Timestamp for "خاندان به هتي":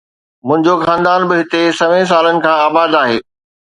0.85-1.61